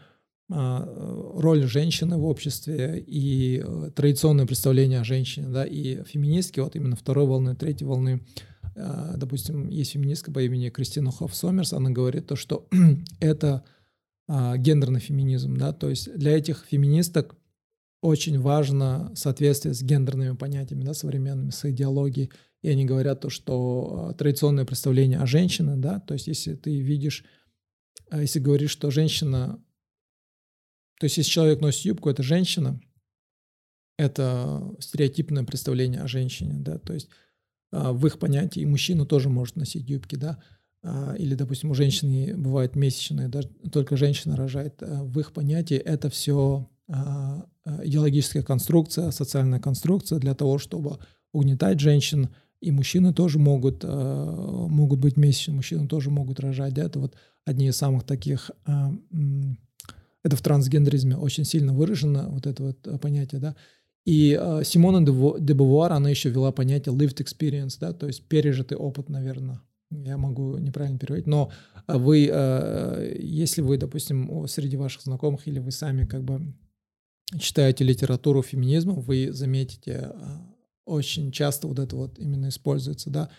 [0.51, 0.87] а,
[1.35, 6.95] роль женщины в обществе и э, традиционное представление о женщине, да, и феминистки, вот именно
[6.95, 8.21] второй волны, третьей волны,
[8.75, 12.67] а, допустим, есть феминистка по имени Кристина Хофф Сомерс, она говорит то, что
[13.19, 13.63] это
[14.29, 17.35] гендерный феминизм, да, то есть для этих феминисток
[18.01, 22.31] очень важно соответствие с гендерными понятиями, да, современными, с идеологией.
[22.61, 26.79] И они говорят то, что а, традиционное представление о женщине, да, то есть если ты
[26.79, 27.23] видишь,
[28.09, 29.63] а, если говоришь, что женщина,
[30.99, 32.79] то есть если человек носит юбку, это женщина,
[33.97, 37.09] это стереотипное представление о женщине, да, то есть
[37.71, 40.41] а, в их понятии мужчина тоже может носить юбки, да,
[41.17, 46.69] или, допустим, у женщины бывает месячные, да, только женщина рожает, в их понятии это все
[47.83, 50.99] идеологическая конструкция, социальная конструкция для того, чтобы
[51.33, 52.29] угнетать женщин,
[52.61, 56.77] и мужчины тоже могут, а, могут быть месячными, мужчины тоже могут рожать.
[56.77, 58.51] Это вот одни из самых таких,
[60.23, 63.55] это в трансгендеризме очень сильно выражено, вот это вот понятие, да.
[64.05, 65.05] И Симона
[65.39, 70.17] де Бувуар, она еще ввела понятие lived experience, да, то есть пережитый опыт, наверное, я
[70.17, 71.51] могу неправильно переводить, но
[71.87, 72.19] вы,
[73.19, 76.41] если вы, допустим, среди ваших знакомых или вы сами как бы
[77.39, 83.29] читаете литературу феминизма, вы заметите, а, очень часто вот это вот именно используется, да,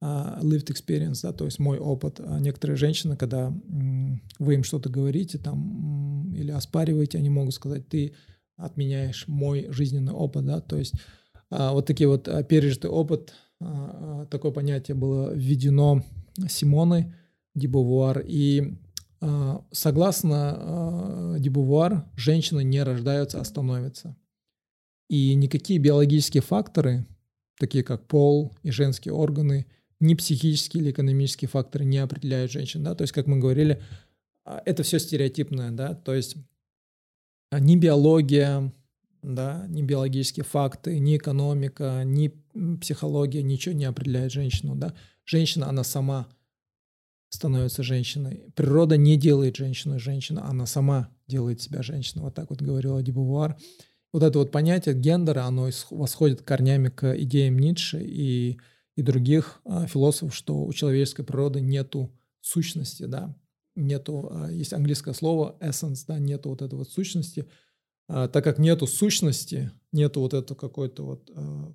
[0.00, 2.20] а, lived experience, да, то есть мой опыт.
[2.20, 3.52] А некоторые женщины, когда
[4.38, 8.14] вы им что-то говорите там или оспариваете, они могут сказать, ты
[8.56, 10.94] отменяешь мой жизненный опыт, да, то есть
[11.50, 16.04] вот такие вот пережитый опыт, такое понятие было введено
[16.48, 17.14] Симоной
[17.54, 18.76] Дебовуар, и
[19.72, 24.16] согласно а, Дебувуар, женщины не рождаются, а становятся.
[25.08, 27.06] И никакие биологические факторы,
[27.58, 29.66] такие как пол и женские органы,
[30.00, 32.84] ни психические или экономические факторы не определяют женщин.
[32.84, 32.94] Да?
[32.94, 33.82] То есть, как мы говорили,
[34.44, 35.72] а, это все стереотипное.
[35.72, 35.94] Да?
[35.94, 36.36] То есть
[37.50, 38.72] ни биология,
[39.22, 42.32] да, ни биологические факты, ни экономика, ни
[42.76, 44.76] психология, ничего не определяет женщину.
[44.76, 44.94] Да?
[45.24, 46.28] Женщина, она сама
[47.30, 48.52] становится женщиной.
[48.54, 52.22] Природа не делает женщину женщиной, она сама делает себя женщиной.
[52.22, 53.56] Вот так вот говорила Дебувуар.
[54.12, 58.58] Вот это вот понятие гендера, оно восходит корнями к идеям Ницше и,
[58.96, 62.10] и других а, философов, что у человеческой природы нету
[62.40, 63.36] сущности, да,
[63.76, 67.46] нету, а, есть английское слово essence, да, нету вот этой вот сущности,
[68.08, 71.74] а, так как нету сущности, нету вот этого какой-то вот а,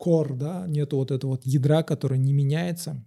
[0.00, 3.04] core, да, нету вот этого вот ядра, которое не меняется,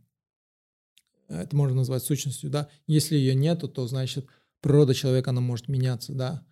[1.34, 4.28] это можно назвать сущностью, да, если ее нету, то значит
[4.62, 6.46] природа человека, она может меняться, да,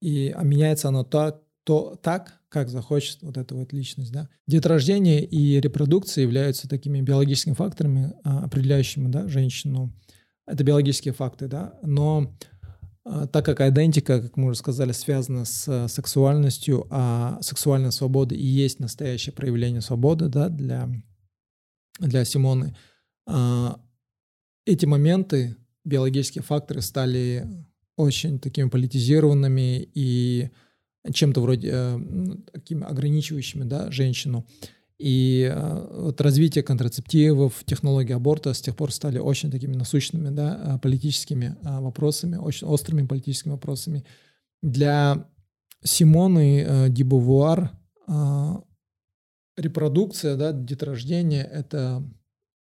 [0.00, 4.28] и а меняется она так, то, так, как захочет вот эта вот личность, да.
[4.46, 9.92] Деторождение и репродукция являются такими биологическими факторами, определяющими, да, женщину,
[10.46, 12.34] это биологические факты, да, но
[13.04, 18.44] а, так как идентика, как мы уже сказали, связана с сексуальностью, а сексуальная свобода и
[18.44, 20.88] есть настоящее проявление свободы, да, для,
[21.98, 22.76] для Симоны,
[23.26, 23.80] а,
[24.66, 27.46] эти моменты, биологические факторы стали
[27.96, 30.50] очень такими политизированными и
[31.12, 31.98] чем-то вроде э,
[32.52, 34.46] такими ограничивающими да, женщину.
[35.00, 40.60] И э, вот развитие контрацептивов, технологии аборта с тех пор стали очень такими насущными да,
[40.62, 44.04] э, политическими э, вопросами, очень острыми политическими вопросами.
[44.62, 45.26] Для
[45.82, 47.70] Симоны Дибувуар
[49.56, 52.04] репродукция, да, деторождение— это,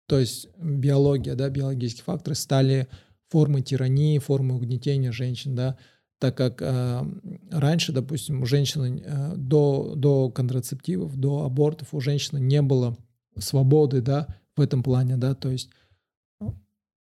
[0.08, 2.88] то есть биология, да, биологические факторы стали
[3.30, 5.78] формой тирании, формой угнетения женщин, да,
[6.20, 7.04] так как э,
[7.52, 12.98] раньше, допустим, у женщины э, до, до контрацептивов, до абортов у женщины не было
[13.38, 15.70] свободы, да, в этом плане, да, то есть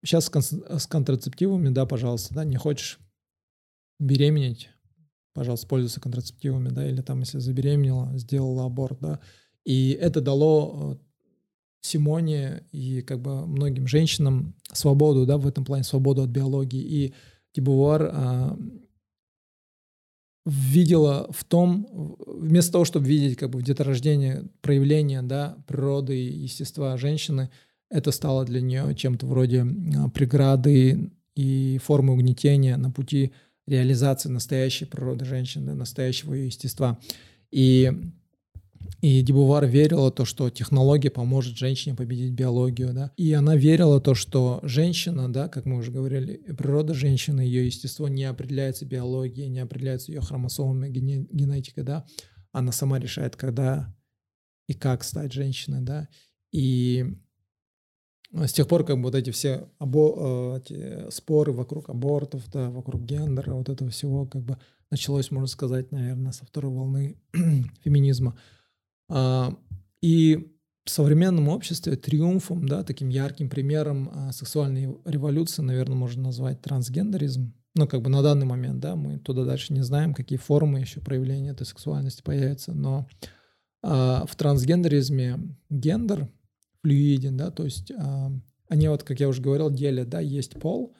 [0.05, 2.99] сейчас с, с контрацептивами, да, пожалуйста, да, не хочешь
[4.01, 4.71] беременеть,
[5.33, 9.21] пожалуйста, пользуйся контрацептивами, да, или там, если забеременела, сделала аборт, да,
[9.65, 11.05] и это дало э,
[11.87, 17.15] Симоне и как бы многим женщинам свободу, да, в этом плане свободу от биологии, и
[17.55, 18.59] Дебувар а,
[20.47, 26.43] видела в том, вместо того, чтобы видеть как бы в деторождении проявление да, природы и
[26.43, 27.51] естества женщины,
[27.91, 29.65] это стало для нее чем-то вроде
[29.97, 33.33] а, преграды и формы угнетения на пути
[33.67, 36.99] реализации настоящей природы женщины, настоящего ее естества.
[37.51, 37.93] И
[39.01, 43.13] и Дебувар верила то, что технология поможет женщине победить биологию, да.
[43.17, 48.09] И она верила то, что женщина, да, как мы уже говорили, природа женщины, ее естество
[48.09, 52.07] не определяется биологией, не определяется ее хромосомами, генетикой, да.
[52.53, 53.95] Она сама решает, когда
[54.69, 56.09] и как стать женщиной, да.
[56.53, 57.05] И
[58.33, 62.71] с тех пор, как бы вот эти все або, э, эти споры вокруг абортов, да,
[62.71, 64.59] вокруг гендера, вот этого всего, как бы
[64.91, 67.17] началось, можно сказать, наверное, со второй волны
[67.85, 68.39] феминизма.
[69.09, 69.57] А,
[70.01, 70.51] и
[70.85, 77.55] в современном обществе триумфом, да, таким ярким примером а, сексуальной революции, наверное, можно назвать трансгендеризм.
[77.75, 81.01] Ну, как бы на данный момент, да, мы туда дальше не знаем, какие формы еще
[81.01, 83.09] проявления этой сексуальности появятся, но
[83.83, 85.39] а, в трансгендеризме
[85.71, 86.31] гендер
[86.83, 87.91] флюиден, да, то есть
[88.69, 90.95] они вот, как я уже говорил, делят, да, есть пол,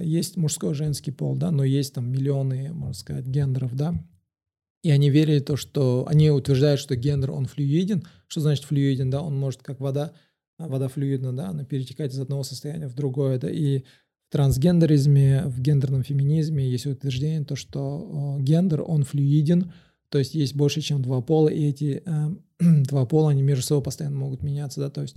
[0.00, 3.94] есть мужской, женский пол, да, но есть там миллионы, можно сказать, гендеров, да,
[4.82, 8.04] и они верили то, что они утверждают, что гендер, он флюиден.
[8.28, 9.10] Что значит флюиден?
[9.10, 10.12] Да, он может, как вода,
[10.58, 13.80] а вода флюидна, да, она перетекает из одного состояния в другое, да, и
[14.28, 19.72] в трансгендеризме, в гендерном феминизме есть утверждение, то, что гендер, он флюиден,
[20.10, 22.28] то есть есть больше, чем два пола, и эти э,
[22.84, 25.16] два пола, они между собой постоянно могут меняться, да, то есть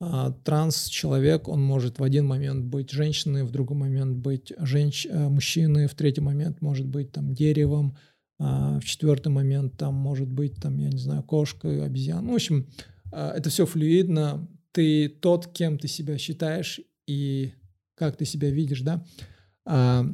[0.00, 5.06] э, транс-человек, он может в один момент быть женщиной, в другой момент быть женщ...
[5.08, 7.96] Э, мужчиной, в третий момент может быть там деревом,
[8.44, 12.22] а, в четвертый момент там может быть, там, я не знаю, кошка, обезьяна.
[12.22, 12.66] Ну, в общем,
[13.12, 14.48] а, это все флюидно.
[14.72, 17.52] Ты тот, кем ты себя считаешь и
[17.94, 19.04] как ты себя видишь, да.
[19.64, 20.04] А,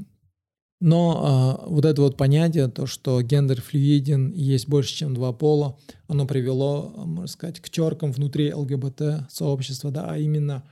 [0.80, 6.24] но вот это вот понятие, то, что гендер флюиден есть больше, чем два пола, оно
[6.24, 10.62] привело, можно сказать, к теркам внутри ЛГБТ-сообщества, да, а именно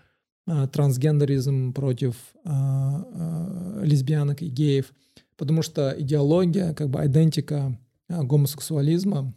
[0.47, 4.93] трансгендеризм против лесбиянок и геев–
[5.37, 7.79] потому что идеология, как бы идентика
[8.09, 9.35] а, гомосексуализма,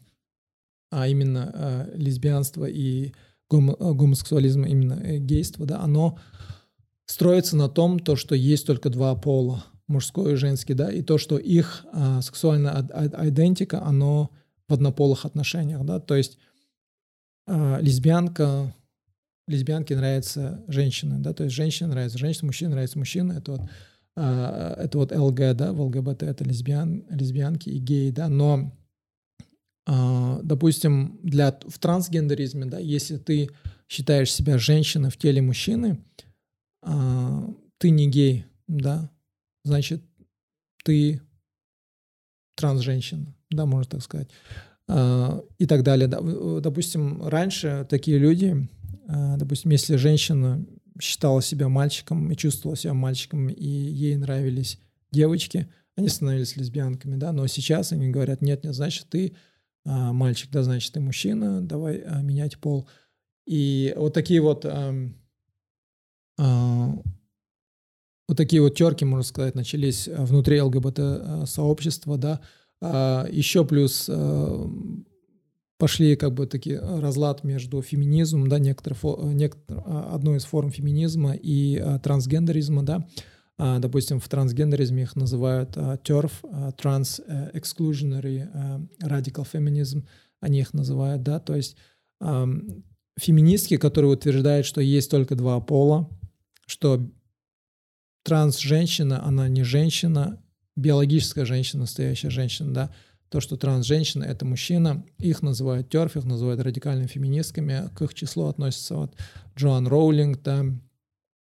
[0.92, 3.14] а именно э, лесбиянство и
[3.50, 6.18] гомо, а, гомосексуализм, именно э, гейство, да, оно
[7.06, 11.18] строится на том, то, что есть только два пола, мужской и женский, да, и то,
[11.18, 12.88] что их э, сексуальная
[13.24, 14.30] идентика, оно
[14.68, 16.38] в однополых отношениях, да, то есть
[17.48, 18.74] э, лесбиянка,
[19.48, 23.62] лесбиянке нравится женщина, да, то есть женщина нравится женщина, мужчина нравится мужчина, это вот
[24.22, 28.78] а, это вот ЛГ, да, в ЛГБТ это лесбиян, лесбиянки и геи, да, но,
[29.88, 33.50] а, допустим, для, в трансгендеризме, да, если ты
[33.88, 36.04] считаешь себя женщиной в теле мужчины,
[36.84, 37.48] а,
[37.78, 39.10] ты не гей, да,
[39.64, 40.04] значит,
[40.84, 41.22] ты
[42.58, 44.30] транс-женщина, да, можно так сказать,
[44.90, 46.08] и так далее.
[46.08, 48.68] Допустим, раньше такие люди,
[49.08, 50.66] допустим, если женщина
[51.00, 54.80] считала себя мальчиком и чувствовала себя мальчиком, и ей нравились
[55.12, 59.36] девочки, они становились лесбиянками, да, но сейчас они говорят, нет, нет, значит, ты
[59.86, 62.88] а, мальчик, да, значит, ты мужчина, давай а, менять пол.
[63.46, 64.94] И вот такие вот а,
[66.38, 66.90] а,
[68.28, 72.42] вот такие вот терки, можно сказать, начались внутри ЛГБТ-сообщества, да,
[72.82, 74.70] а, еще плюс а,
[75.80, 79.82] пошли как бы такие разлад между феминизмом, да, некоторые, некотор,
[80.14, 83.08] одной из форм феминизма и а, трансгендеризма, да,
[83.58, 87.22] а, допустим, в трансгендеризме их называют а, TERF, а, Trans
[87.54, 88.48] Exclusionary
[89.02, 90.06] Radical Feminism,
[90.42, 91.76] они их называют, да, то есть
[93.18, 96.10] феминистки, которые утверждают, что есть только два пола,
[96.66, 97.10] что
[98.24, 100.42] транс-женщина, она не женщина,
[100.76, 102.94] биологическая женщина, настоящая женщина, да,
[103.30, 108.46] то, что транс-женщина— это мужчина, их называют терф, их называют радикальными феминистками, к их числу
[108.46, 109.16] относится вот
[109.56, 110.66] Джоан Роулинг, да,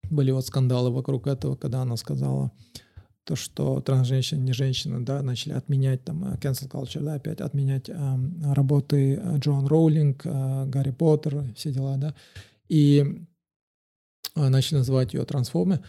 [0.09, 2.51] были вот скандалы вокруг этого, когда она сказала
[3.25, 7.89] то, что транс-женщина не женщина, да, начали отменять там э, cancel culture, да, опять отменять
[7.89, 7.93] э,
[8.53, 12.15] работы Джоан Роулинг, э, Гарри Поттер, все дела, да,
[12.67, 13.25] и
[14.36, 15.79] э, начали называть ее трансформой.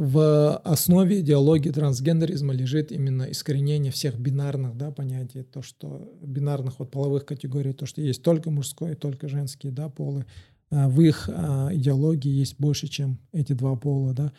[0.00, 6.90] В основе идеологии трансгендеризма лежит именно искоренение всех бинарных да, понятий, то, что бинарных вот
[6.90, 10.24] половых категорий, то, что есть только мужской, только женские да, полы,
[10.70, 14.32] а, в их а, идеологии есть больше, чем эти два пола, да.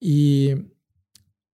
[0.00, 0.66] И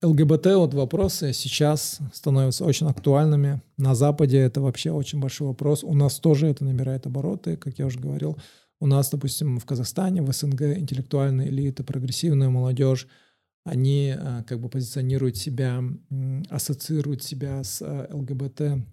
[0.03, 3.61] ЛГБТ вот вопросы сейчас становятся очень актуальными.
[3.77, 5.85] На Западе это вообще очень большой вопрос.
[5.85, 8.39] У нас тоже это набирает обороты, как я уже говорил.
[8.81, 13.07] У нас, допустим, в Казахстане, в СНГ интеллектуальная элита, прогрессивная молодежь,
[13.65, 15.83] они а, как бы позиционируют себя,
[16.49, 18.87] ассоциируют себя с ЛГБТ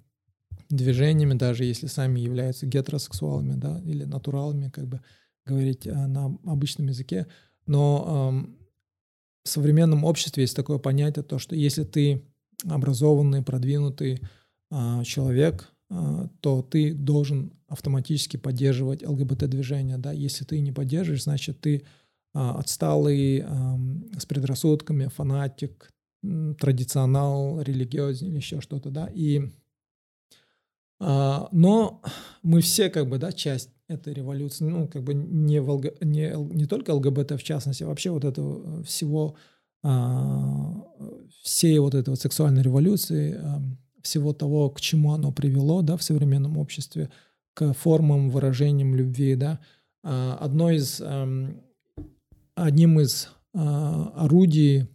[0.70, 5.02] движениями, даже если сами являются гетеросексуалами, да, или натуралами, как бы
[5.46, 7.28] говорить э, на обычном языке,
[7.66, 8.34] но
[9.48, 12.22] в современном обществе есть такое понятие, то, что если ты
[12.66, 14.22] образованный, продвинутый
[14.70, 19.98] а, человек, а, то ты должен автоматически поддерживать ЛГБТ-движение.
[19.98, 20.12] Да?
[20.12, 21.84] Если ты не поддерживаешь, значит, ты а,
[22.38, 23.44] отсталый,
[24.18, 25.90] с предрассудками, фанатик,
[26.60, 28.90] традиционал, религиозный или еще что-то.
[28.90, 29.10] Да?
[29.14, 29.42] И,
[31.00, 32.02] но
[32.44, 36.34] мы все как бы да, часть этой революции, ну, как бы не, в ЛГ, не,
[36.54, 39.36] не только ЛГБТ в частности, а вообще вот этого всего,
[39.84, 40.84] а,
[41.42, 43.62] всей вот этой вот сексуальной революции, а,
[44.02, 47.10] всего того, к чему оно привело, да, в современном обществе,
[47.54, 49.60] к формам, выражениям любви, да.
[50.04, 51.26] А, одно из, а,
[52.58, 54.88] одним из а, орудий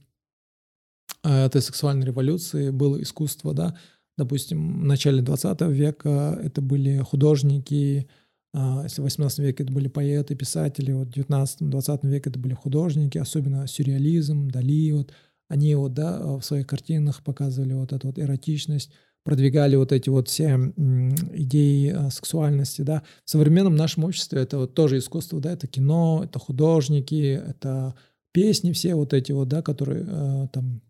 [1.22, 3.78] а, этой сексуальной революции было искусство, да,
[4.18, 8.08] допустим, в начале 20 века это были художники,
[8.52, 12.54] а, если в 18 веке это были поэты, писатели, вот в 19-20 веке это были
[12.54, 15.12] художники, особенно сюрреализм, Дали, вот
[15.48, 18.90] они вот, да, в своих картинах показывали вот эту вот эротичность,
[19.25, 23.03] продвигали вот эти вот все идеи а, сексуальности, да.
[23.25, 27.95] В современном нашем обществе это вот тоже искусство, да, это кино, это художники, это
[28.33, 30.81] песни все вот эти вот, да, которые э, там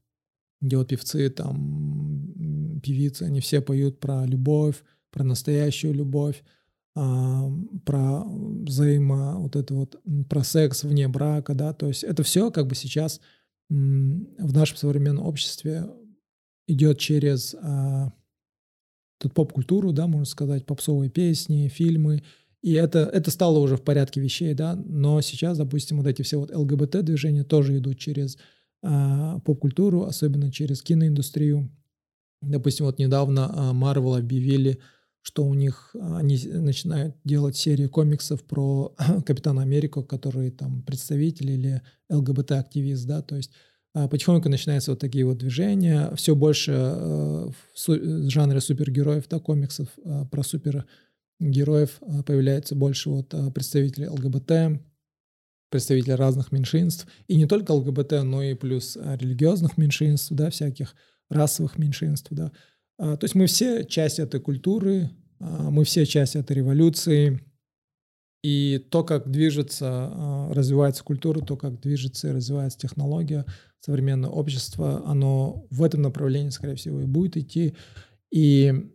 [0.61, 6.43] делают певцы, там певицы, они все поют про любовь, про настоящую любовь,
[6.95, 7.51] а,
[7.85, 12.67] про взаимо, вот это вот, про секс вне брака, да, то есть это все как
[12.67, 13.21] бы сейчас
[13.69, 15.89] в нашем современном обществе
[16.67, 18.13] идет через а,
[19.29, 22.23] поп-культуру, да, можно сказать, попсовые песни, фильмы,
[22.63, 26.39] и это, это стало уже в порядке вещей, да, но сейчас, допустим, вот эти все
[26.39, 28.39] вот ЛГБТ-движения тоже идут через
[28.83, 31.71] а, поп-культуру, особенно через киноиндустрию.
[32.41, 34.79] Допустим, вот недавно а, Marvel объявили
[35.23, 38.95] что у них а, они начинают делать серию комиксов про
[39.25, 43.53] Капитана Америку, который там представитель или ЛГБТ-активист, да, то есть
[43.93, 47.49] потихоньку начинаются вот такие вот движения, все больше э,
[47.87, 54.81] в жанре супергероев, да, комиксов э, про супергероев э, появляется больше вот представителей ЛГБТ,
[55.71, 60.95] представителей разных меньшинств, и не только ЛГБТ, но и плюс религиозных меньшинств, да, всяких
[61.29, 62.53] расовых меньшинств, да,
[62.99, 67.41] а, то есть мы все часть этой культуры, а, мы все часть этой революции.
[68.43, 73.47] И то, как движется, а, развивается культура, то, как движется и развивается технология,
[73.81, 77.75] современное общество, оно в этом направлении, скорее всего, и будет идти.
[78.33, 78.91] И,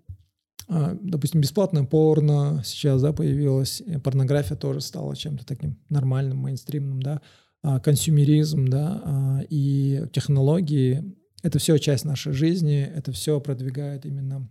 [0.67, 7.21] допустим, бесплатное порно сейчас да, появилось, порнография тоже стала чем-то таким нормальным, мейнстримным, да.
[7.61, 14.49] а, консюмеризм, да, а, и технологии— это все часть нашей жизни, это все продвигает именно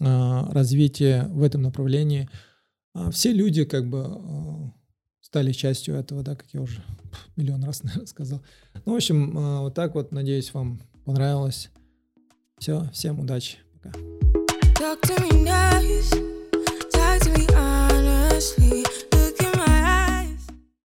[0.00, 2.28] а, развитие в этом направлении.
[2.92, 4.72] А все люди как бы а,
[5.20, 6.82] стали частью этого, да, как я уже
[7.36, 8.42] миллион раз сказал.
[8.84, 11.70] Ну, в общем, а, вот так вот, надеюсь, вам понравилось.
[12.58, 13.90] Все, всем удачи, пока.
[14.78, 16.10] Talk to me nice,
[16.92, 18.99] talk to me honestly.